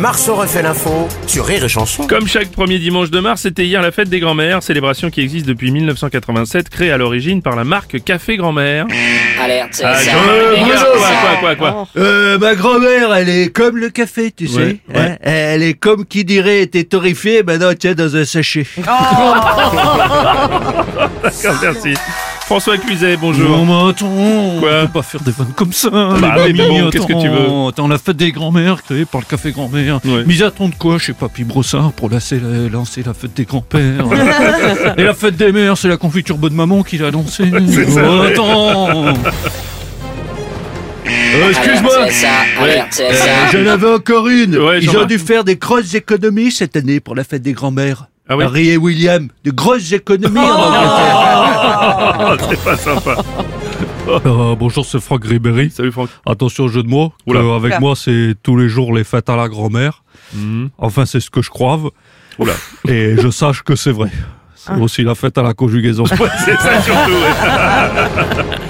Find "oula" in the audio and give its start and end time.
57.26-57.40, 62.38-62.52